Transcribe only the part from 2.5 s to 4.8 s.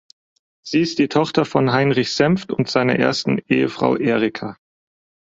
und seiner ersten Ehefrau Erika.